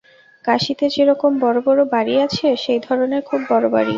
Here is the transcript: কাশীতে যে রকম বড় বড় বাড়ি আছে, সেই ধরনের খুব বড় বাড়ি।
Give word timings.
কাশীতে 0.45 0.85
যে 0.95 1.03
রকম 1.05 1.31
বড় 1.39 1.57
বড় 1.65 1.81
বাড়ি 1.93 2.13
আছে, 2.25 2.47
সেই 2.63 2.79
ধরনের 2.87 3.21
খুব 3.29 3.39
বড় 3.49 3.65
বাড়ি। 3.69 3.89